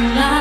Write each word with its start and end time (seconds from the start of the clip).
tonight. 0.00 0.39